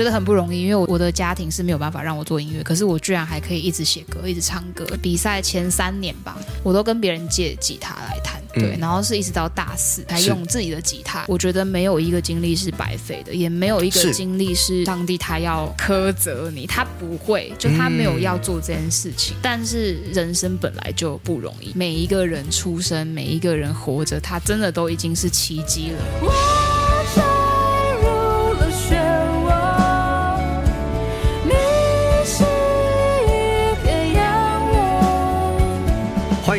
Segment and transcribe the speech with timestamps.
[0.00, 4.86] 觉得很不容易，因为我我的家庭是没有办法让我做音乐，可是我居然还可以一直写歌，一直唱歌。
[5.02, 11.26] 比赛前三年吧，我都跟别人借吉他来弹，对，然后是一直到大四才用自己的吉他。
[11.28, 19.36] 我觉得没有一个经历是白费的，也没有一个经历是上帝他要苛责你，他不会，就他没有要做这件事情。
[19.42, 26.59] 但是人生本来就不容易，每一个人出生，每一个人活着，他真的都已经是奇迹了。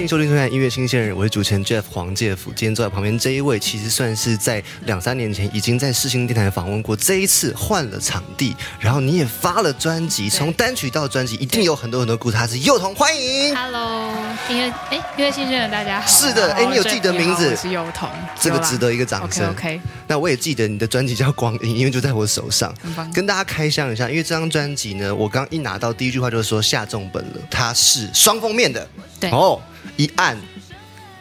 [0.01, 2.51] 欢迎收听收看音乐新鲜人，我是主持人 Jeff 黄介甫。
[2.55, 6.95] 今天坐在旁边这一位，其实算是在两三年前已经在世新电台访问过。
[6.95, 12.35] 这一次换了场地，然后你也发了专辑，从单曲到专辑，一定有很多很多故事。
[12.35, 14.11] 他是幼童，欢迎，Hello，
[14.49, 16.07] 音乐哎，音乐新鲜人，大家好。
[16.07, 17.55] 是的，哎，你有记得名字？
[17.55, 19.47] 是幼童，这个值得一个掌声。
[19.52, 22.73] OK，那我也记得你的专辑叫《光阴》，因为就在我手上。
[23.13, 28.88] 跟大家开箱一下，因为这张专辑呢，我刚一拿到第一句话就是说下重本了，它是双封面的。
[29.19, 29.61] 对哦。
[30.02, 30.35] 一暗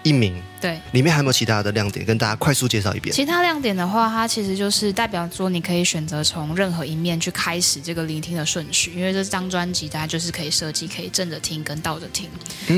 [0.03, 2.06] 一明，对，里面还有没有其他的亮点？
[2.06, 3.14] 跟大家快速介绍一遍。
[3.14, 12.31] 其他亮点的话，它其实就是代表说，你可以选择从任何一面去开始这个聆听的顺序，因为这张专辑大家就是可以设计，可以正着听跟倒着听。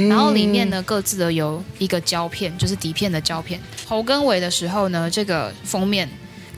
[0.08, 3.60] 然后里面呢，各自的有一个胶片，就是底片的胶片。
[3.86, 6.08] 头跟尾的时候呢，这个封面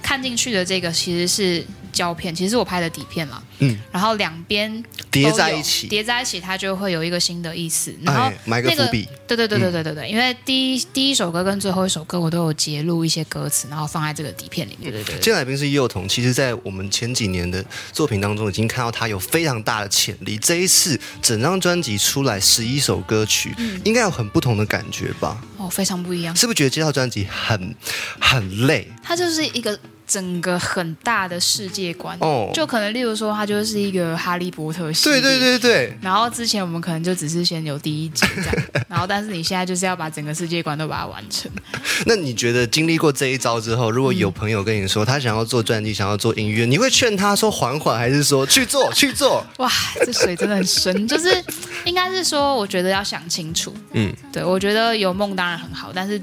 [0.01, 1.63] 看进去的这个其实是。
[1.95, 7.95] 胶片其实是我拍的底片嘛，嗯，然后两边叠在一起，叠在一起，它就会有一个新的意思。
[8.03, 8.77] 然后埋个对
[9.37, 14.91] 对对对对对对，因为第一第一首歌跟最后一首歌我都有截录一些歌词，然后放在这个底片里面。
[14.91, 15.21] 对对对。
[15.21, 20.37] 金海斌是幼童，其实在我们前几年的作品当中已经看到他有非常大的潜力。
[20.37, 25.41] 这一次整张专辑出来十一首歌曲，嗯应该有很不同的感觉吧？
[25.57, 26.35] 哦，非常不一样。
[26.35, 27.75] 是不是觉得这套专辑很
[28.19, 28.91] 很累？
[29.03, 29.79] 它就是一个。
[30.07, 35.99] 整个很大的世界观，哦，就可能例如说，它就是一个哈利波特系列，对对对对。
[36.03, 38.55] 然后之前我们可能就只是先有第一集这样，
[38.89, 41.51] 然后但是你现在就是要把整个世界观都把它完成。
[42.07, 49.45] 那你觉得经历过这一招之后，如果有朋友跟你说他想要做专辑，想要做音乐，你会劝他说缓缓，还是说去做去做？
[49.59, 49.71] 哇，
[50.05, 51.43] 这水真的很深， 就是
[51.85, 53.75] 应该是说，我觉得要想清楚。
[53.93, 56.21] 嗯，对，我觉得有梦当然很好，但是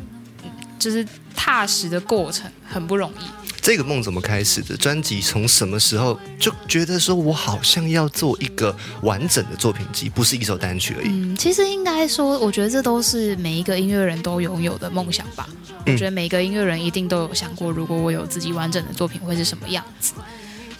[0.77, 1.05] 就是
[1.35, 3.40] 踏实的过程很不容易。
[3.61, 4.75] 这个梦怎么开始的？
[4.75, 11.09] 专辑从什么时候就觉得说我好像要做一个完整的作品集，不是一首单曲而已？
[11.09, 15.47] 嗯，其实应该说，我觉得这都是每一个音乐人都拥有的梦想吧。
[15.85, 20.13] 我觉得每个音乐人一定都有想过，如果我有自己完整的作品会是什么样子。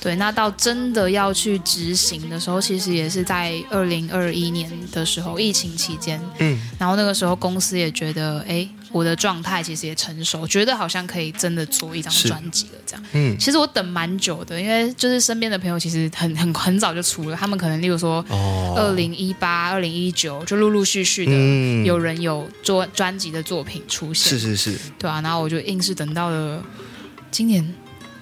[0.01, 6.19] 对，那到真的要去执行的时候，其实也是在二零二一年的时候，疫情期间。
[6.39, 8.67] 嗯，然后那个时候公司也觉得，哎。
[8.93, 13.05] 我的状态其实也成熟，觉得好像可以真的做一张专辑了，这样。
[13.13, 18.21] 嗯，其实我等蛮久的，因为就是身边的朋友其实很很很早就出了，他们可能例如说，
[18.75, 26.61] 二零一八、二零一九就陆陆续续的有人有做专辑的作品出现，是是是，对啊，然后我就硬是等到了
[27.31, 27.65] 今年。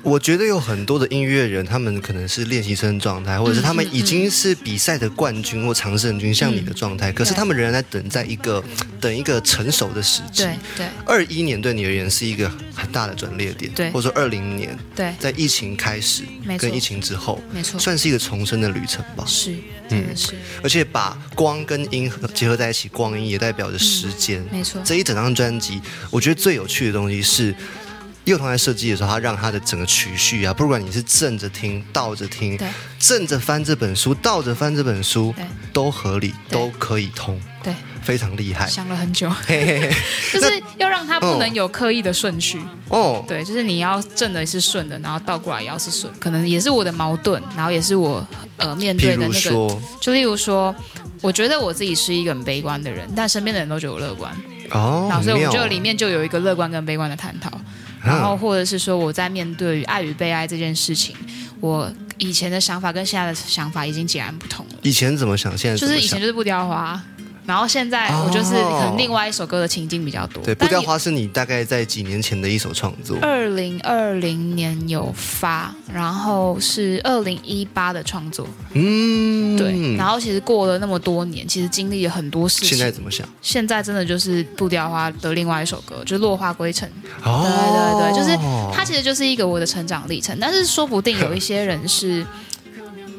[0.01, 7.11] 我觉得有很多的音乐人，他们可能是练习生状态，或者是他们已经是比赛的冠军或常胜军，像你的状态。
[7.11, 8.63] 可是他们仍然在等，在一个
[9.01, 10.43] 等一个成熟的时机。
[10.43, 10.85] 对对。
[11.05, 16.23] 二一年对你而言是一个很大的转捩点，对，或者说二零年，对，在疫情开始，
[16.57, 19.23] 跟疫情之后，没错，算是一个重生的旅程吧。
[19.27, 19.55] 是，
[19.89, 20.33] 嗯，是。
[20.63, 24.81] 而且把光跟音结合在一起，光音也代表着时间，没错。
[24.85, 27.53] 这一整张专辑，我觉得最有趣的东西是。
[28.29, 32.57] 幼童在设计的时候，他让他的整个曲序啊，不管你是正着听、倒着听，
[33.00, 35.34] 正着翻这本书、倒着翻这本书，
[35.73, 37.73] 都合理，都可以通，对，
[38.03, 38.68] 非常厉害。
[38.68, 39.28] 想了很久，
[40.31, 42.62] 就是要让它不能有刻意的顺序。
[42.89, 43.25] 哦。
[43.28, 48.25] 对，就是你要正的是顺的，然后倒过来也要是顺，可能也是我的矛盾，然后也是我
[48.57, 49.79] 呃面对的那个。
[50.00, 50.75] 就例如说，
[51.22, 54.31] 我觉得我自己是一个很悲观的人，但身边的人都觉得我乐观。
[54.69, 57.50] 哦，然后所以我们就里面就有一个乐观跟悲观的探讨。
[58.01, 61.15] 然后，或者是说，我在面对爱与被爱这件事情，
[61.59, 64.75] 我以前的想法跟现在的想法已经截然不同了。
[64.83, 65.57] 以前怎么想？
[65.57, 67.01] 现在就是以前就是不雕花。
[67.50, 70.44] 然后现在我就是可能另外一首歌的情境比较多。
[70.44, 73.18] 对，不掉花是你大概在几年前的一首创作。
[73.24, 78.48] 二零二零年有发，然后是二零一八的创作。
[78.74, 79.98] 嗯，对。
[79.98, 82.68] 然后其实过了那么多年，其实经历了很多事情。
[82.68, 83.28] 现在怎么想？
[83.42, 86.88] 现在真的就是不掉花的另外一首歌，就是落花归尘。
[87.24, 88.38] 哦，对对对，就是
[88.72, 90.38] 它其实就是一个我的成长历程。
[90.40, 92.24] 但是说不定有一些人是。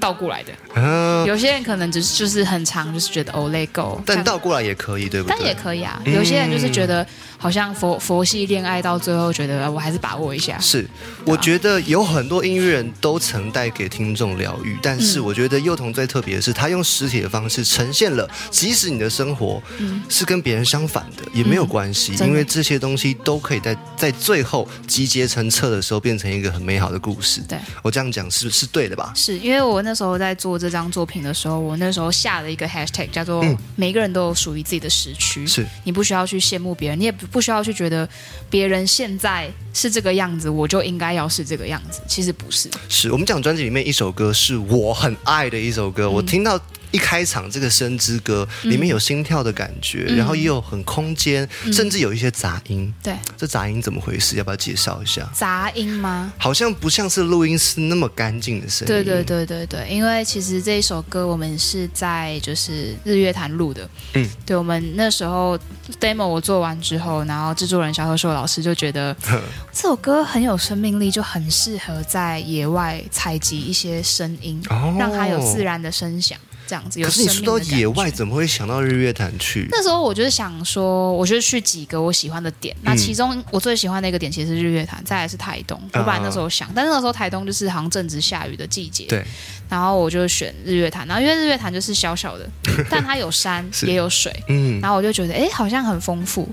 [0.00, 5.36] 倒过来的，嗯，有些人可能只是就是很长，就是觉得哦 let go，但倒过来也可以，对不对？
[5.38, 6.00] 但也可以啊。
[6.06, 7.06] 嗯有些人就是觉得
[7.40, 10.58] 好像佛佛系恋爱到最后，觉得呃我还是把握一下。
[10.58, 10.86] 是，
[11.24, 15.24] 我觉得有很多音乐人都曾带给听众疗愈，但是嗯。
[15.24, 19.62] 我觉得幼童最特别的是，他用实体的方式呈现了，即使你的生活
[20.08, 22.28] 是跟别人相反的，也没有关系，嗯。
[22.28, 27.40] 因为这些东西都可以在在最后集结成册的时候，变成一个很美好的故事。
[27.48, 29.12] 对，我这样讲是是对的吧？
[29.16, 35.66] 是因为我那时候在做这张作品的时候，我那时候下了一个 hashtag 叫做嗯“每个人都有属于自己的时区”，是。
[35.84, 38.08] 你不需要去羡慕别人，你也不不需要去觉得
[38.48, 42.00] 别人现在是这个样子，我就应该要是这个样子。
[42.06, 46.60] 其实不是，是，我们讲专辑里面一首歌是我很爱的一首歌，嗯我听到。
[46.90, 52.92] 一开场这个《生之歌》里面有心跳的感觉，嗯然后也有很空间，甚至有一些杂音。
[53.02, 54.36] 对这杂音怎么回事？
[54.36, 55.30] 要不要介绍一下？
[55.32, 56.32] 杂音吗？
[56.36, 58.86] 好像不像是录音室那么干净的声音。
[58.86, 65.56] 对对对对对，因为其实这一首歌我们是在就是日月潭录的，嗯，对我们那时候
[66.00, 69.16] demo 我做完之后，然后制作人小贺寿老师就觉得
[69.72, 75.60] 这首歌很有生命力，就很适合在野外采集一些声音，哦让它有自。
[75.60, 76.38] 然的声响，
[76.70, 79.66] 这样子有可是你说到野外，怎么会想到日月潭去？
[79.72, 82.76] 那时候我就是想说，我就去几个我喜欢的点。
[82.82, 85.76] 那其中我最喜欢的一个点其实是日月潭，再来是台东。
[85.94, 89.24] 我本来那时候想，但是那时候台东就是好像正值下雨的季节，对，
[89.68, 91.04] 然后我就选日月潭。
[91.08, 92.48] 然后因为日月潭就是小小的，
[92.88, 96.48] 但它有山也有水，嗯，然后我就觉得哎，好像很丰富。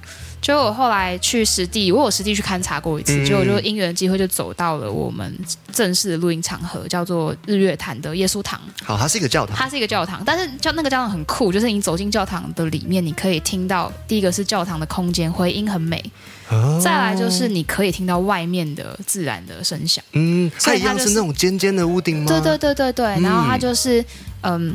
[0.47, 5.37] 结果我后来去实地，我有实地去勘察过一次，嗯结果就因缘机会就走到了我们
[5.73, 8.57] 正式的录音场合，叫做日月潭的耶稣堂。
[8.81, 9.57] 好，它是一个教堂。
[9.57, 16.01] 它是一个教堂，但是教那个教堂很酷，就是你走进教堂的里面，你可以听到第一个是教堂的空间回音很美，
[16.49, 20.01] 哦再来就是你可以听到外面的自然的声响。
[20.13, 22.25] 嗯，它一样是那种尖尖的屋顶吗？
[22.25, 24.01] 对对对对对，嗯然后它就是
[24.43, 24.73] 嗯。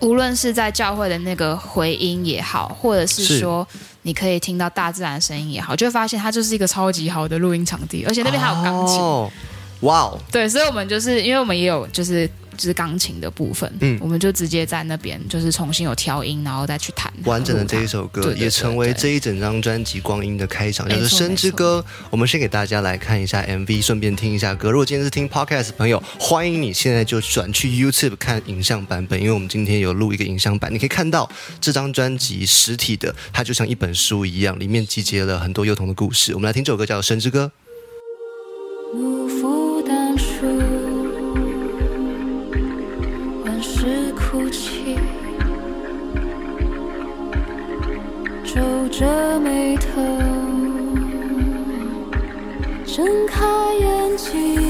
[0.00, 3.66] 无论是在教会的那个回音也好，或者是是说
[4.08, 8.96] 你可以听到大自然的声音也好，就会发现它就是一个超级好的录音场地，而且那边还有钢琴。
[8.98, 9.30] 哦，
[9.80, 12.26] 哇哦，对，所以我们就是因为我们也有就是
[12.58, 21.82] 就是钢琴的部分，嗯我们就直接在那边就是重新有调音，然后再去弹完整的这一首歌对对对也成为这一整张专辑光阴的开场，就是《生之歌》。
[22.10, 24.70] 我们先给大家来看一下 MV，顺便听一下歌。
[24.72, 36.34] 如果今天是听 Podcast 的朋友，欢迎你现在就转去 YouTube 看影像版本，因为我们今天有录一个影像版，你可以看到这张专辑实体的，它就像一本书一样，里面集结了很多幼童的故事。
[36.34, 37.52] 我们来听这首歌，叫《生之歌》。
[48.88, 50.00] 皱着眉头，
[52.86, 53.44] 睁开
[53.74, 54.67] 眼睛，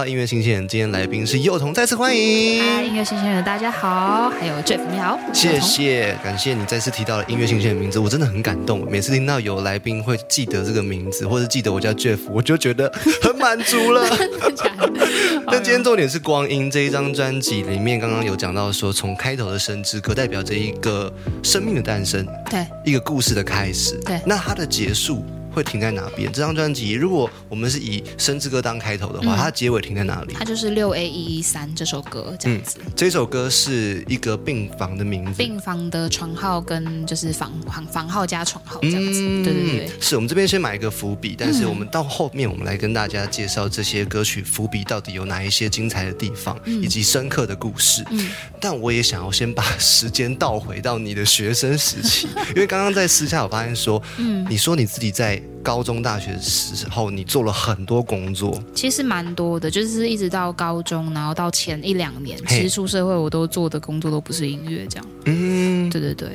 [0.00, 2.64] 到音乐新鲜人，今天来宾是幼童，再次欢迎。
[2.64, 8.90] 嗨，音乐新鲜人，大家好，还有 Jeff，你好，谢谢，感谢你再次提到了音乐新鲜人名字，我真的很感动。
[8.90, 12.90] 每次听到有来宾会记得这个名字，或者记得我叫 Jeff，我就觉得
[13.20, 14.08] 很满足了。
[15.44, 24.00] 那今天重点是《光阴》这一张专辑里面，刚刚有讲到说，从开头的《生之歌》代表着一个生命的诞生，对，一个故事的开始。
[24.06, 26.30] 对那它的结束会停在哪边？
[26.32, 30.34] 这张专辑，如果我们是以《生之歌》当开头的话，嗯它结尾停在哪里？
[30.34, 32.78] 它就是六 A 一一三这首歌这样子。
[32.94, 35.38] 这首歌是一个病房的名字。
[35.38, 48.04] 病房的床号跟就是房房房号加床号这样子，对对对，嗯是我们这边先买一个伏笔，但是我们到后面我们来跟大家介绍这些歌曲伏笔到底有哪一些精彩的地方，以及深刻的故事。
[48.10, 48.28] 嗯
[48.60, 66.28] 但我也想要先把时间倒回到你的学生时期， 因为刚刚在私下我发现说，嗯你说你自己在高中、大学的时候，你做了很多工作，其实蛮多的，就是一直到高中，然后到前一两年，其实出社会我都做的工作都不是音乐这样，嗯，对对对。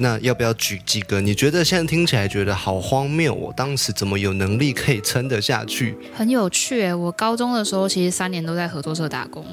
[0.00, 1.20] 那要不要举几个？
[1.20, 5.96] 你觉得现在听起来觉得好荒谬，我当时怎么有能力可以撑得下去？
[6.14, 9.44] 很有趣耶，我高中的时候其实三年都在合作社打工，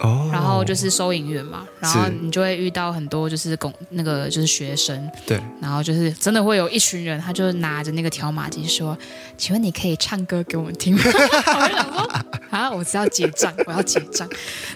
[0.00, 8.96] 哦然后就是收银员嘛，然后你就会遇到很多就是工那个就是学生，对，然后就是真的会有一群人，他就拿着那个条码机说
[9.36, 12.10] ：“请问你可以唱歌给我们听吗？” 我就想说
[12.50, 14.28] 啊，我只要结账， 我要结账。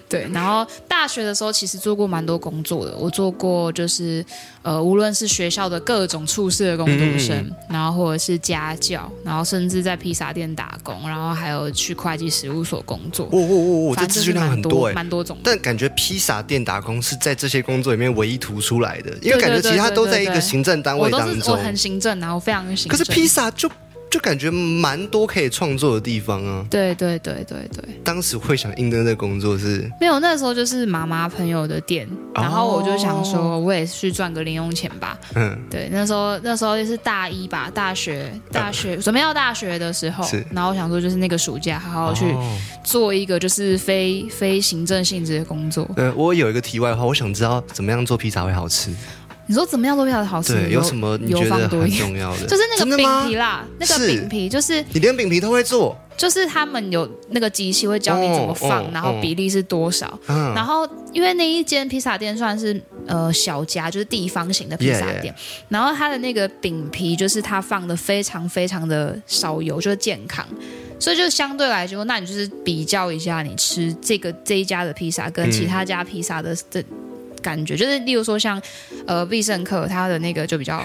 [0.09, 4.25] 对，然后大学的时候其实做过蛮多工作的，我做过就是
[4.63, 13.27] 呃，无论是学校的各种处事的工读生，嗯然后或者是家教，然后甚至在披萨店打工，然后还有去会计事务所工作。
[13.27, 15.39] 哦哦哦哦，这反正是资讯量很蛮多哎、蛮多种。
[15.45, 21.65] 但感觉披萨店打工是在这些工作里面唯一突出来的，因为感觉对其他都在一个行政单位当我都是我中。
[21.65, 22.89] 很行政啊，我非常行政。
[22.89, 23.71] 可是披萨就
[24.15, 26.65] 就感觉蛮多可以创作的地方啊。
[26.71, 32.07] 对对对对对，当时会想应征这工作是没有那时候就是妈妈朋友的店，
[32.37, 35.19] 哦然后我就想说，我也去赚个零用钱吧。
[35.35, 45.91] 嗯对，那时候那时候就是大一吧，大学大学准备要大学的时候是，然后我想说就是那个暑假好好去哦做一个就是非非行政性质的工作。
[45.97, 48.93] 呃，我有一个题外话，我想知道怎么样做披萨会好吃。
[49.47, 50.55] 你说怎么样都比较好吃？
[50.55, 52.03] 对，有什么你油觉得很放多一点？
[52.03, 52.47] 重要的？
[52.47, 60.19] 就是那个饼皮啦，那个饼皮就是你连饼皮都会做，就是他们有那个机器会教你怎么放，然后比例是多少。
[60.29, 65.35] 嗯，然后因为那一间披萨店算是呃小家，就是地方型的披萨 Yeah, 店
[65.69, 70.47] 然后它的那个饼皮就是它放的非常非常的少油，就是健康。
[70.99, 76.83] 所以就相对来说，那你就是比较一下，你吃这个这一家的披萨跟其他家披萨的的
[77.45, 78.61] 感觉，就是例如说像
[79.07, 80.83] 呃必胜客，它的那个就比较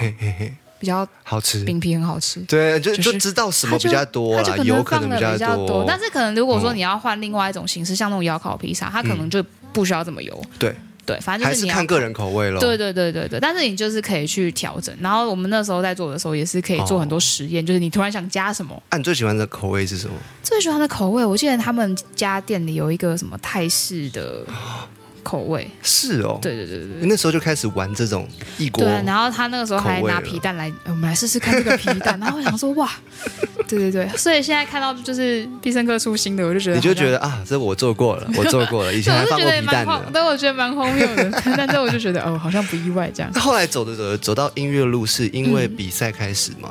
[0.78, 1.64] 比较好吃。
[1.64, 2.40] 饼皮很好吃。
[2.42, 10.40] 对，就就知道什么比较多啦，它就可油可能能放的比较多，但是可能如果说嗯你要换另外一种形式，像那种窑烤披萨，它可能就不需要这么油。
[10.58, 10.74] 对
[11.06, 12.60] 对，反正就是你看个人口味咯。
[12.60, 14.94] 对对对对对，但是你就是可以去调整。
[15.00, 20.14] 然后我们那时候在做的时候，也是可以做很多实验，就是你突然想加什么，啊，你最喜欢的口味是什么？
[20.42, 24.44] 最喜欢的口味，我记得他们家店里有一个什么泰式的
[25.22, 25.68] 口味。
[25.82, 27.08] 是哦，对对对对对。
[27.08, 28.26] 那时候就开始玩这种
[28.58, 32.18] 异国对，然后他那个时候还拿皮蛋来，呃我们来试试看这个皮蛋。
[32.20, 32.90] 然后我想说，哇，
[33.68, 39.92] 对对对，所以现在看到就是必胜客出新的，我就觉得你就觉得啊，这我做过了， 我做过了，以前，还放过我就觉得皮蛋呢。
[39.92, 41.30] 蛮荒，对，我觉得蛮荒谬的。
[41.56, 43.30] 但这我就觉得哦，好像不意外这样。
[43.34, 46.68] 那后来走着走着走到音乐路，是因为嗯比赛开始吗？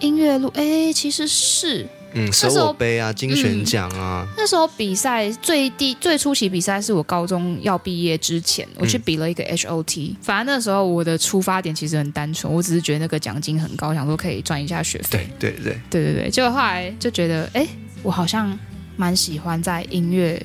[0.00, 10.16] 音乐路，哎，其实是嗯，手时候我杯啊，金选奖啊，那时候比赛最第最初期比赛是我高中要毕业之前，我去比了一个 HOT。
[10.20, 15.28] 反正那时候我的出发点其实很单纯，我只是觉得那个奖金很高，想说可以赚一下学费。
[15.38, 17.66] 对对对，对对对，结果后来就觉得，哎，
[18.02, 18.58] 我好像
[18.96, 20.40] 蛮喜欢在音乐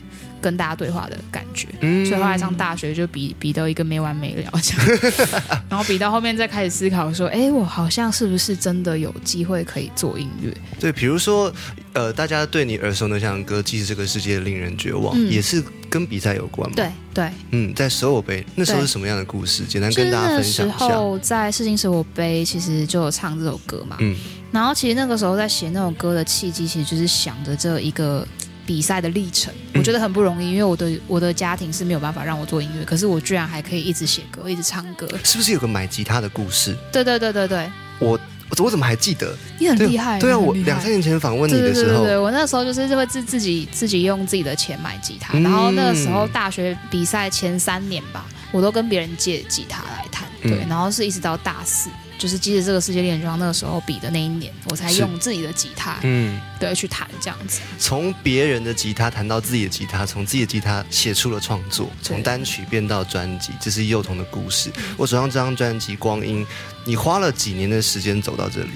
[0.45, 1.67] 跟大家对话的感觉。
[1.81, 5.01] 嗯所以后来上大学就比比到一个没完没了这样，
[5.67, 10.53] 然后比到后面再开始思考说，哎，我好像是不是真的有机会可以做音乐？
[10.79, 11.51] 对，比如说，
[11.93, 19.63] 呃，大家对你耳熟能详的歌《即使这个世界令人绝望》嗯也是跟比赛有关嘛？，对对，嗯，在手我杯那时候是什么样的故事？
[19.65, 20.77] 简单跟大家分享一下。
[20.89, 24.15] 候在世新生活杯其实就有唱这首歌嘛，嗯
[24.51, 28.25] 然后其实那个时候在写那首歌的契机，其实就是想着这一个。
[28.65, 35.07] 比赛的历程，嗯我觉得很不容易，因为我的我的家庭是没有办法让我做音乐，可是我居然还可以一直写歌，一直唱歌。
[35.24, 36.75] 是不是有个买吉他的故事？
[36.91, 38.19] 对对对对对，我
[38.57, 39.36] 我怎么还记得？
[39.60, 40.19] 你很厉害。
[40.19, 57.60] 对啊，我两三年前访问你的时候，对对对，我那时候就是会自自己自己用自己的钱买吉他，嗯然后那个时候大学比赛前三年吧，我都跟别人借吉他来弹，对，嗯然后是一直到大四，就是即使这个世界恋装那个时候比的那一年，我才用自己的吉他嗯，对去弹这样子。
[57.77, 64.69] 从别人的吉他弹到自己的吉他，从自己的吉他写出了创作，从单曲变到专辑，这是幼童的故事。
[64.77, 66.45] 嗯我手上这张专辑《光阴》，
[66.86, 68.69] 你花了几年的时间走到这里？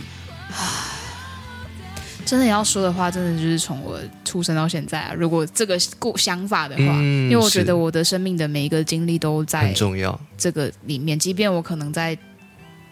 [2.25, 12.17] 真的要说的话，真的就是从我出生到现在啊，如果这个故想法的话，嗯因为我觉得我的生命的每一个经历都在很重要，这个里面，即便我可能在。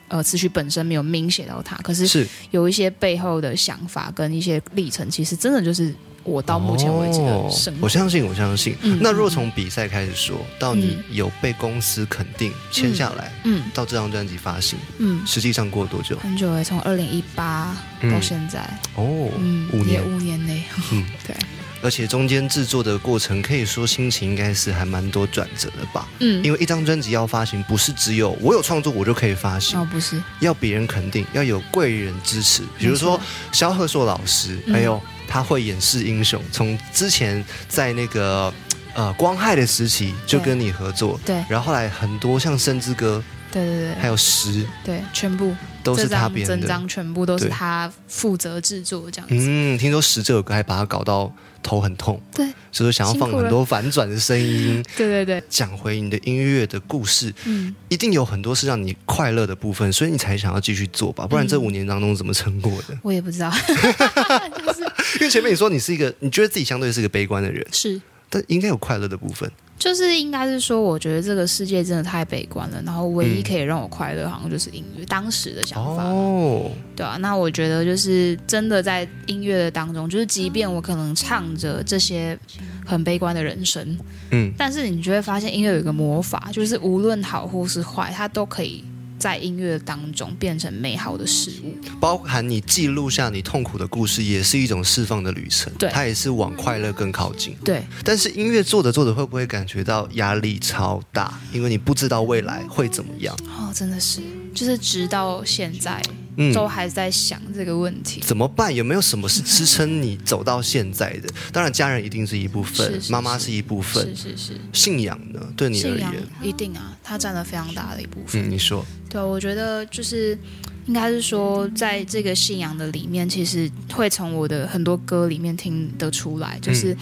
[0.09, 2.27] 呃，词曲本身没有明写到它，可是是。
[2.51, 5.93] 有一些背后的想法跟一些历程，其实真的就是
[6.23, 7.79] 我到目前为止的生活。
[7.79, 8.75] 哦我相信，我相信。
[8.81, 8.99] 嗯。
[9.01, 16.17] 那若从比赛开始说到你嗯有被公司肯定签下来，嗯到这张专辑发行，嗯，实际上过了多久？
[16.19, 18.11] 很久诶，从二零一八嗯。
[18.11, 18.59] 到现在，
[18.95, 19.93] 哦，嗯，五年。
[19.93, 20.63] 也五年内。
[20.93, 21.35] 嗯， 对，
[21.81, 26.07] 而且中间制作的过程，可以说心情应该是还蛮多转折的吧。
[26.19, 32.63] 嗯，因为一张专辑要发行，不是只有我有创作我就可以发行，哦不是，要别人肯定，要有贵人支持。
[32.77, 33.25] 比如说没错。
[33.51, 34.73] 萧贺硕老师，嗯。
[34.73, 38.53] 还有他会演示英雄，从之前在那个
[38.93, 41.43] 呃光害的时期就跟你合作，对。
[41.49, 43.95] 然后后来很多像《生之歌对对》对。
[44.01, 45.55] 还有《十》对，全部。
[45.83, 46.67] 都是他编的。
[46.67, 49.33] 张全部都是他负责制作这样子。
[49.37, 51.33] 嗯，听说《十》这首歌还把他搞到
[51.67, 54.81] 头很痛，对所以说想要放很多反转的声音。
[54.95, 61.27] 对对对，讲回你的音乐的故事，嗯，一定有很多是让你快乐的部分，所以你才想要继续做吧？
[61.27, 62.97] 不然这嗯五年当中怎么撑过的？
[63.03, 63.51] 我也不知道，
[65.19, 69.51] 因为前面你说你是一个，你觉得自己相对是一个悲观的人，是但应该有快乐的部分。
[69.77, 75.05] 就是应该是说，我觉得这个世界真的太悲观了，然后唯一嗯可以让我快乐，好像就是音乐。
[75.05, 82.37] 当时的想法，哦，对啊，那我觉得就是真的在音乐的当中，就是即便我可能唱着这些
[82.85, 83.97] 很悲观的人生，
[84.31, 88.83] 嗯，但是你就会发现音乐有一个魔法，就是无论好或是坏，它都可以
[89.17, 91.75] 在音乐当中变成美好的事物。
[91.99, 95.71] 包含你记录下你痛苦的故事，也是一种释放的旅程。
[95.77, 97.55] 对它也是往快乐更靠近。
[97.63, 101.39] 对，但是音乐做着做着，会不会感觉到压力超大？
[101.51, 103.35] 因为你不知道未来会怎么样。
[103.45, 104.21] 哦，真的是，
[104.53, 106.01] 就是直到现在
[106.37, 108.21] 嗯，都还在想这个问题。
[108.21, 108.73] 怎么办？
[108.73, 111.29] 有没有什么是支撑你走到现在的？
[111.51, 115.41] 当然，家人一定是一部分，是是妈妈是一部分是，是是，信仰呢？
[115.55, 118.47] 对你而信仰言，一定啊，它占了非常大的一部分。
[118.47, 120.37] 嗯，你说，对，我觉得就是
[120.85, 126.95] 应该是说，在这个信仰的里面，其实会从我的很多歌里面听得出来，就是、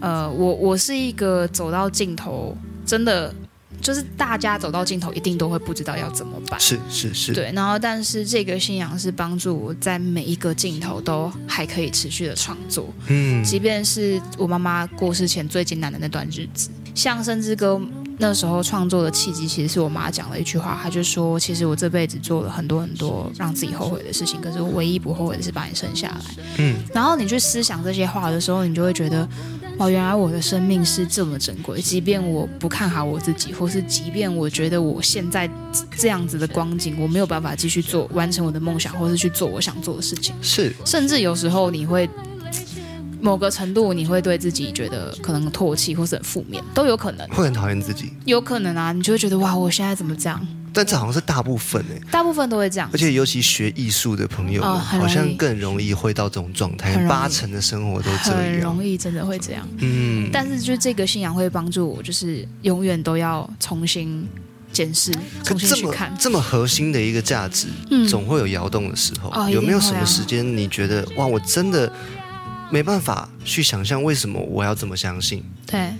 [0.00, 2.56] 呃，我我是一个走到尽头，
[2.86, 3.34] 真的
[3.80, 6.58] 就是大家走到尽头，一定都会不知道要怎么办。
[6.60, 17.74] 是是是，对，然后但是这个信仰是帮助我在每一个尽头都还可以持续的创作，嗯，即便是我妈妈过世前最艰难的那段日子，像《生之歌》
[18.18, 29.26] 那时候创作的契机，其实是我妈讲了一句话，她就说：“其实我这辈子做了很多很多让自己后悔的事情，可是我唯一不后悔的是把你生下来。”嗯，然后你去思想这些话的时候，你就会觉得，
[29.80, 31.80] 哦，原来我的生命是这么珍贵。
[31.80, 35.48] 即便我不看好我自己，或是即便我觉得我现在
[35.96, 40.34] 这样子的光景，我没有办法继续做完成我的梦想，或是去做我想做的事情。
[40.42, 42.06] 是甚至有时候你会
[43.22, 50.46] 某个程度你会对自己觉得可能唾弃或是很负面，都有可能，会很讨厌自己，有可能啊，你就会觉得哇，我现在怎么这样？
[50.72, 58.60] 但这好像是大部分哎、大部分都会这样而，且尤其学艺术的朋友，好像更容易会到这种状态八成的生活都这样很。
[58.60, 59.66] 容易真的会这样。
[59.78, 64.28] 嗯，但是就这个信仰会帮助我，就是永远都要重新
[64.72, 66.14] 检视、重新去看。
[66.18, 69.30] 这么核心的一个价值，嗯总会有摇动的时候。
[69.30, 71.92] 哦有没有什么时间你觉得哇，我真的
[72.70, 75.42] 没办法去想象为什么我要这么相信？
[75.66, 75.90] 对，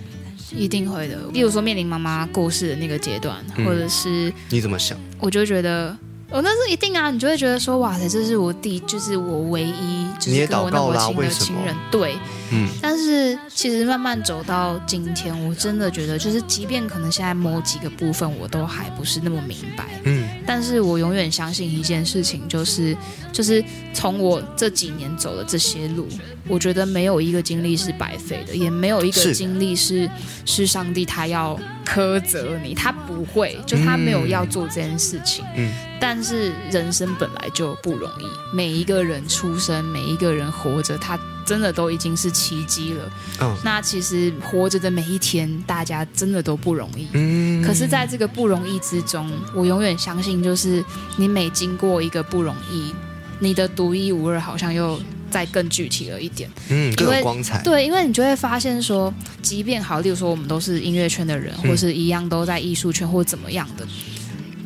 [0.55, 1.17] 一定会的。
[1.33, 4.97] 例如说面临妈妈过世的那个阶段，嗯或者是你怎么想？
[5.19, 5.97] 我就觉得。
[6.31, 7.11] 哦，那是一定啊！
[7.11, 11.75] 你就会觉得说，哇塞，这是我弟，就是我唯一，就是跟我那么亲的亲人。
[11.91, 12.15] 对，
[12.51, 22.95] 嗯，但是其实慢慢走到今天，我真的觉得，就是即便可能现在某几个部分我都还不是那么明白，嗯，但是我永远相信一件事情，就是
[23.33, 23.61] 就是
[23.93, 26.07] 从我这几年走的这些路，
[26.47, 30.09] 我觉得没有一个经历是白费的，也没有一个经历是
[30.45, 35.43] 是上帝他要苛责你，他不会，就他没有要做这件事情。
[35.55, 43.11] 嗯，但是人生本来就不容易，每一个人出生，每一个人活着，他真的都已经是奇迹了。
[43.41, 47.07] 嗯那其实活着的每一天，大家真的都不容易。
[47.13, 50.83] 嗯可是，在这个不容易之中，我永远相信，就是
[51.17, 52.93] 你每经过一个不容易，
[53.39, 54.99] 你的独一无二好像又
[55.31, 56.49] 再更具体了一点。
[56.69, 57.61] 嗯，更有光彩。
[57.63, 63.87] 对，因为你就会发现说，即便好，例如说我们都是音乐圈的人，嗯或是一样都在艺术圈或怎么样的，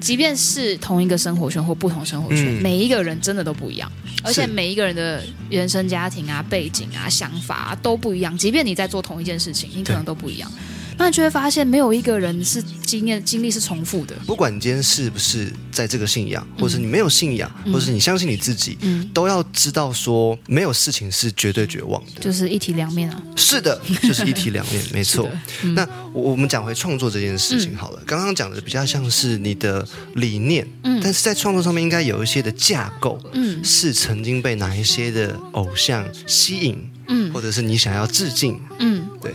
[0.01, 3.91] 即便是同一个生活圈或不同生活圈，嗯每一个人真的都不一样，
[4.23, 8.35] 而且每一个人的原生家庭啊、背景啊、想法、啊、都不一样。
[8.37, 10.51] 即便你在做同一件事情，你可能都不一样。
[10.97, 14.15] 那你就会发现，没有一个人是经验经历是重复的。
[14.25, 22.21] 不管你今天是不是在这个信仰，或是你没有信仰，嗯或是你相信你自己，嗯，都要知道说，没有事情是绝对绝望的。
[22.21, 23.21] 就是一体两面啊。
[23.35, 25.29] 是的，就是一体两面，没错。
[25.63, 39.33] 嗯那我我们讲回创作这件事情好了，刚刚讲的比较像是你的理念，嗯但是在创作上面应该有一些的架构，嗯是曾经被哪一些的偶像吸引，嗯或者是你想要致敬，嗯，对。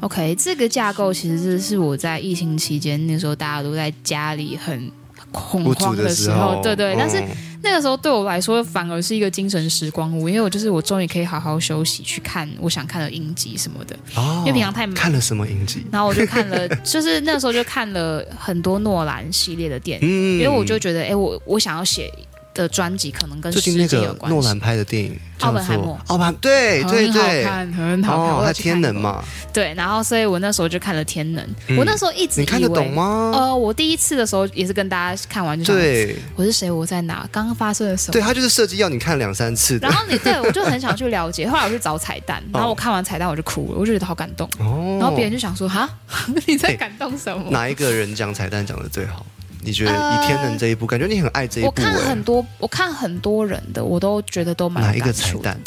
[0.00, 4.90] OK，这个架构其实是是我在疫情期间那时候大家都在家里很
[5.30, 6.94] 恐慌的时候，对对。
[6.94, 7.22] 嗯但是
[7.62, 13.94] 那个时候对我来说反而是一个精神时光屋，因为我就是我终于可以好好休息，去看我想看的影集什么的。
[14.14, 15.84] 哦因为平常太忙看了什么影集？
[15.92, 22.10] 然后我就看了， 就是那时候就看了很多诺兰系列的电影，嗯因为我就觉得，哎，我我想要写
[22.54, 24.16] 的专辑可能跟世最近那个。
[24.28, 28.26] 诺兰拍的电影奥本海默《奥本》，对对很好对，看，很好看。
[28.26, 33.32] 哦，我他有去看过，天能嘛，对，然后所以我那时候就看了《天能》嗯我那时候一直你看得懂吗？
[33.34, 44.46] 呃，我第一次的时候也是跟大家看完就想，对我是谁，我在哪，刚刚发生了什对，他就是设计要你看两三次的然后你对我就很想去了解， 后来我去找彩蛋，然后我看完彩蛋我就哭了，我就觉得好感动。
[44.58, 44.98] 哦。
[45.00, 45.88] 然后别人就想说：“哈，
[46.46, 49.24] 你在感动什么？”哪一个人讲彩蛋讲的最好？
[49.62, 52.22] 你觉得倚天人这一部，感觉你很爱这一我部我看很。
[52.22, 55.58] 多，我看很多人的，我都觉得都蛮一个彩蛋？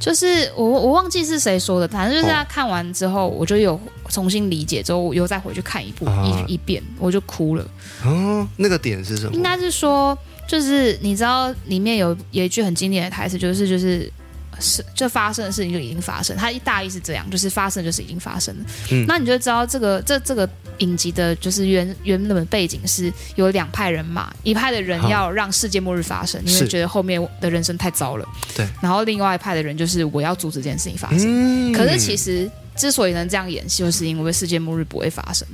[0.00, 7.66] 就是我我忘记是谁说的，反正就是哦他看完之后，我就有重新理解之后，我又再回去看一部、啊一一遍，我就哭了。
[8.04, 9.32] 哦，那个点是什么？
[9.32, 14.10] 应该是说，就是你知道里面有有一句很经典的台词，就是就是
[14.60, 18.64] 是就发生的事情就已经发生，它一大意是这样，就是发生就是已经发生了。
[18.90, 28.28] 嗯那你就知道这个这这个影集的就是原原本的背景是有两派人马，一派的人要让世界末日发生，因为觉得后面的人生太糟了。
[28.56, 31.20] 对，然后另外一派的人就是我要阻止这件事情发生。
[31.26, 35.46] 嗯可是其实之所以能这样演戏，就是因为世界末日不会发生，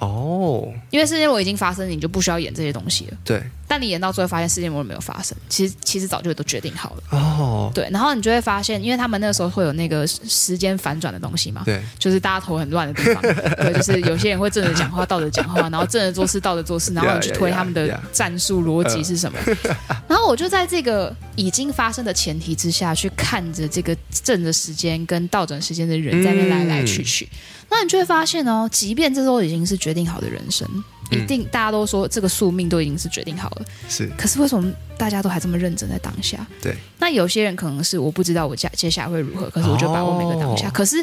[0.00, 3.16] 哦，因为世界末日已经发生，你就不需要演这些东西了。
[3.24, 7.02] 对但你演到最后发现世界末日没有发生，其实其实早就都决定好了。
[7.10, 13.20] 哦，对，然后你就会发现，因为他们那个时候会有那个时时间反转的东西嘛，对就是大家头很乱的地方，
[13.60, 19.38] 对，就是有些人会正着讲话，倒着讲话，然后正着做事，倒着做事， 然后你去推他们的.战术逻辑是什么。
[20.08, 27.28] 然后我就在这个已经发生的前提之下去看着这个正着时间跟倒转时间的人在那来来去去，
[27.70, 30.68] 那你就会发现哦，即便这都已经是决定好的人生。
[31.10, 36.46] 一定大家都说这个宿命都已经是决定好了，是可是为什么大家都还这么认真在当下？
[36.60, 40.68] 对，那有些人可能是我不知道我接接下来会如何，可是我就把握每个当下。
[40.68, 41.02] 哦可是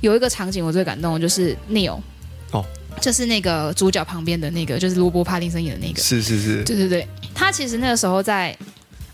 [0.00, 2.00] 有一个场景我最感动的就是 Neil，
[2.52, 2.64] 哦，
[2.98, 6.00] 就是那个主角旁边的那个，就是罗伯·帕丁森演的那个。
[6.00, 8.56] 是是是，对对对，他其实那个时候在。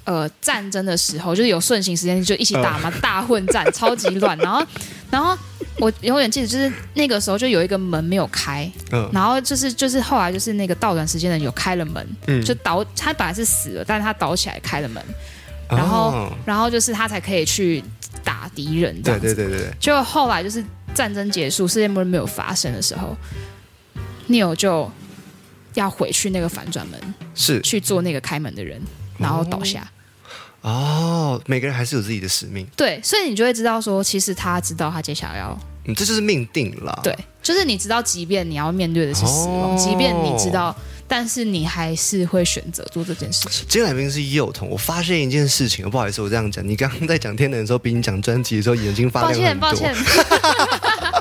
[0.05, 4.39] 呃，战争的时候就是有顺行时间就一起打嘛，大混战，超级乱。
[4.39, 4.67] 然后，
[5.11, 5.37] 然后
[5.79, 9.09] 我永远记得，就是那个时候就有一个门没有开，嗯。
[9.13, 12.45] 然后就是就是后来就是那个倒转时间的人有开了门，嗯。
[12.45, 15.03] 就倒他本来是死了，但是他倒起来开了门，
[15.71, 17.83] 然后哦然后就是他才可以去
[18.23, 19.35] 打敌人这对样子。
[19.35, 20.63] 对对对对，就后来就是
[20.95, 23.17] 战争结束，世界末日没有发生的时候
[24.29, 24.91] ，Neil 就
[25.75, 27.61] 要回去那个反转门是。
[27.63, 28.79] 去做那个开门的人，
[29.17, 29.81] 然后倒下。
[29.81, 29.98] 哦，
[31.47, 37.01] 每个人还是有自己的使命，对，所以你就会知道说，其实他知道他接下来要嗯，这就是命定了。
[37.03, 40.75] 对，就是你知道，即便你要面对的是死亡，哦即便你知道，
[41.07, 43.65] 但是你还是会选择做这件事情。
[43.69, 49.71] 今天来宾是幼童，我发现一件事情，不好意思，我这样讲，你刚刚在讲天能的时候，比你讲专辑的时候眼睛发抱歉，亮很多。
[49.71, 49.95] 抱歉。
[51.01, 51.13] 但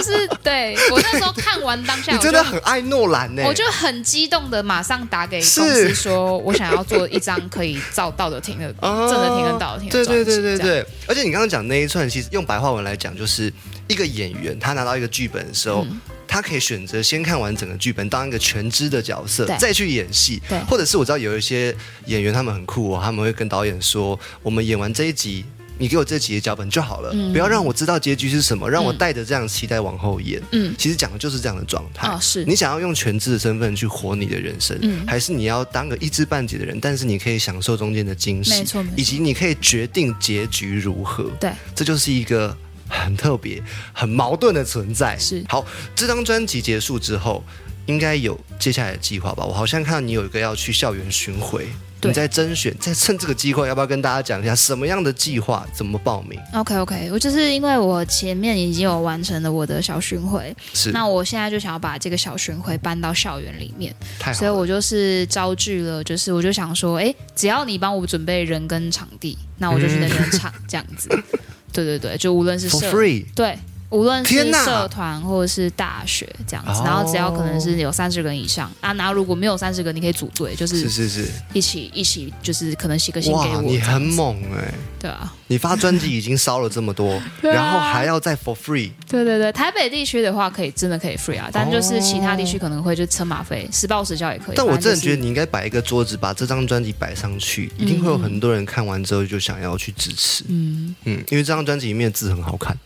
[0.00, 10.42] 就是对我那时候看完当下，你我真的很爱诺兰呢、我就很激动的马上打给公是司说，我想要做一张可以照道德厅的哦正的厅跟道德厅的对对专辑。
[10.42, 13.52] 对对而且你刚刚讲那一串，其实用白话文来讲，就是
[13.88, 15.84] 一个演员他拿到一个剧本的时候。
[15.84, 16.00] 嗯
[16.32, 20.40] 他可以选择先看完整个剧本，当一个全知的角色，再去演戏。
[20.68, 21.74] 或者是我知道有一些
[22.06, 25.44] 演员他们很酷哦，他们会跟导演说：“我们演完这一集，
[25.80, 32.06] 你给我这几页脚本就好了，嗯不要让我知道结局是什么，让我嗯带着这样期待往后演。”嗯，其实讲的就是这样的状态。
[32.06, 38.62] 哦是你想要用全知的身份去活你的人生，嗯还是你要当个一知半解的人，但是你可以享受中间的惊喜，
[38.94, 41.24] 以及你可以决定结局如何。
[41.40, 42.54] 对，这就是一个
[42.86, 43.62] 很特别、
[43.94, 45.18] 很矛盾的存在。
[45.18, 45.64] 是好，
[45.96, 47.42] 这张专辑结束之后，
[47.86, 49.46] 应该有接下来的计划吧？
[49.46, 51.66] 我好像看到你有一个要去校园巡回。
[52.00, 71.08] 对你在甄选，在趁这个机会，要不要跟大家讲一下什么样的计划，怎么报名？OK OK，我就是因为我前面已经有完成了我的小巡回，是，那我现在就想要把这个小巡回搬到校园里面，太好，所以我就是招聚了，就是我就想说，哎，只要你帮我准备人跟场地，那我就去那边唱这样子。
[71.72, 73.24] 对对对，就无论是 free。
[73.32, 73.56] 对，
[73.90, 76.82] 无论是社团或者是大学这样子，哦。
[76.84, 87.22] 然后只要可能是有三十个人以上啊，然后如果没有三十个，你可以组队，就是是是是，一起一起，就是可能写个信给哇，我，你很猛哎、对啊，你发专辑已经烧了这么多， 啊。
[87.42, 94.56] 然后还要再 for free，对对对，台北地区的话可以真的可以 free 啊，但就是其他地区可能会就车马费，实报实销也可以。
[94.56, 100.44] 但我真的觉得你应该摆一个桌子，把这张专辑摆上去，一定会有很多人看完之后就想要去支持。
[100.48, 102.76] 嗯，嗯，因为这张专辑里面的字很好看，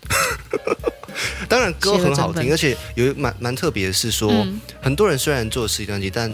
[1.49, 4.61] 当然歌很好听，而且有蛮蛮特别的是说，嗯。
[4.81, 6.33] 很多人虽然做实体专辑，但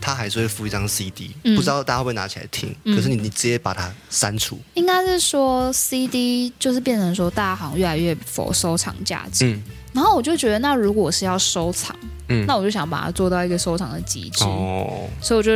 [0.00, 1.54] 他还是会附一张 CD，、嗯。
[1.56, 2.74] 不知道大家会不会拿起来听。
[2.84, 2.96] 嗯。
[2.96, 9.62] 可是你你直接把它删除，应该是说 CD 就是变成说大家好像越来越否收藏价值，嗯。
[9.92, 11.94] 然后我就觉得那如果是要收藏，
[12.28, 15.50] 嗯，那我就想把它做到一个收藏的极致，哦，所以我就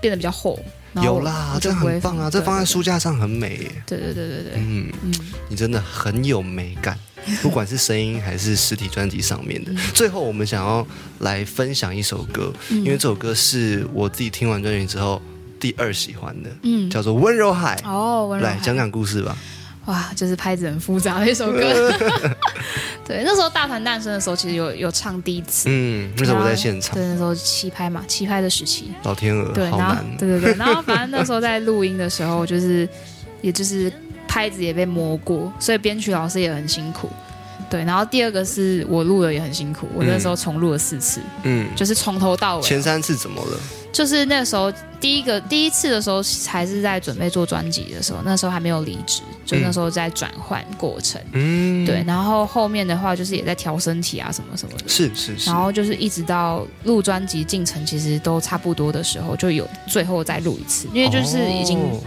[0.00, 0.58] 变得比较厚。
[1.02, 3.70] 有啦，这很棒啊，这放在书架上很美耶。
[3.86, 5.12] 对对对对对，嗯，嗯，
[5.50, 6.98] 你真的很有美感，
[7.42, 9.82] 不管是声音还是实体专辑上面嗯的。
[9.94, 10.86] 最后，我们想要
[11.20, 15.20] 来分享一首歌，因为这首歌是我自己听完专辑之后
[15.60, 17.76] 第二喜欢的，嗯叫做《温柔海》。
[17.88, 19.36] 哦，温柔海来讲讲故事吧。
[19.86, 21.90] 哇，就是拍子很复杂的一首歌。
[23.06, 25.66] 对，那时候大团诞生的时候，其实有有唱第一次。
[25.70, 28.92] 嗯，那时候我在现场，对，那时候七拍嘛，七拍的时期。
[29.04, 30.04] 老天鹅对，然后好难。
[30.18, 32.86] 对对对，然后反正那时候在录音的时候，就是
[33.40, 33.90] 也就是
[34.28, 37.08] 拍子也被摸过，所以编曲老师也很辛苦。
[37.68, 42.62] 对，然后第二个是我录的也很辛苦，我那时候重录了四次，嗯，就是从头到尾。
[42.62, 43.58] 前三次怎么了？
[43.92, 51.20] 就是那时候第一个第一次的时候，还是在准备做专辑的时候，那时候还没有离职，就那时候在转换过程。
[51.32, 54.88] 嗯，对，，然后后面的话就是也在调身体啊什么什么的。
[54.88, 55.60] 是是是然。
[55.60, 62.00] 后就是一直到录专辑进程，其实都差不多的时候，就有最后再录一次，因为就是已经哦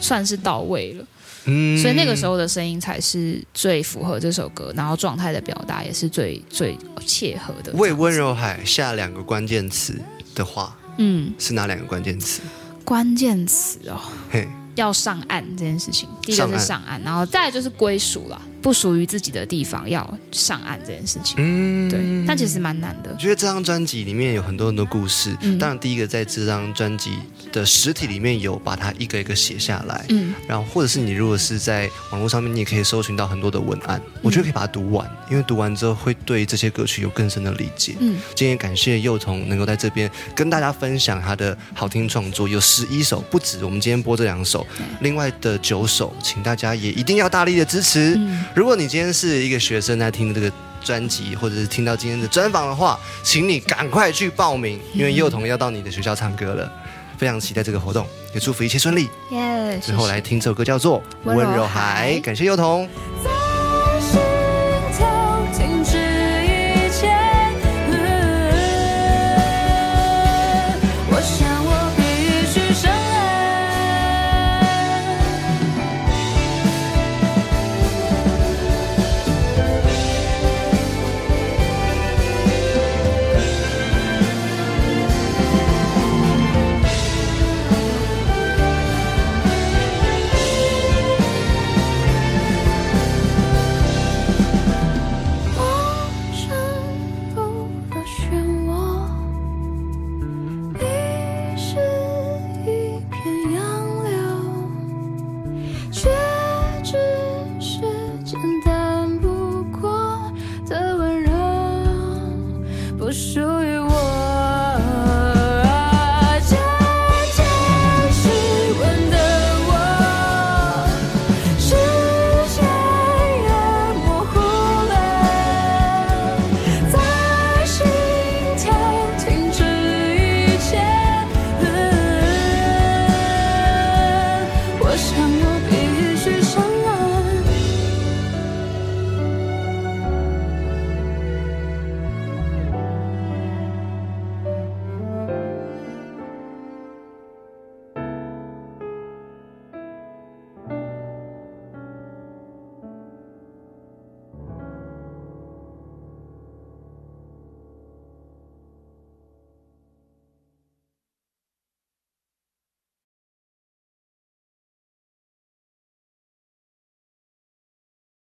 [0.00, 1.04] 算是到位了，
[1.48, 1.76] 嗯。
[1.78, 7.72] 所以那个时候的声音才是最符合这首歌，然后状态的表达也是最最切合的。
[7.72, 9.98] 为温，柔海下两个关键词
[10.34, 12.42] 的话嗯，是哪两个关键词？
[12.84, 16.60] 关键词哦，嘿，要上岸这件事情，第一个上岸。
[16.60, 21.36] 是上岸，然后再来就是归属啦，不属于自己的地方要上岸这件事情。
[21.38, 23.16] 嗯对，但其实蛮难的我。
[23.16, 25.34] 觉得这张专辑里面有很多很多故事。
[25.40, 27.12] 嗯当然，第一个在这张专辑
[27.50, 33.98] 的实体里面有把它一个一个写下来，嗯然后或者是你如果是在网络上面，你也可以搜寻到很多的文案。
[34.20, 37.96] 我觉得可以把它读完，因为读完之后会对这些歌曲有更深的理解。
[38.00, 44.66] 嗯，今天感谢幼童能够在这边跟大家分享他的好听创作，有十一首，不止我们今天播这两首，
[45.00, 48.14] 另外的九首，请大家也一定要大力的支持。
[48.18, 50.50] 嗯如果你今天是一个学生在听这个
[50.82, 56.68] 专辑，或者是听到今天的专访的话，请你赶快去报名，因为幼童要到你的学校唱歌了。
[57.16, 59.08] 非常期待这个活动，也祝福一切顺利。
[59.30, 62.88] 耶，最后来听这首歌叫做《温温柔海感谢幼童。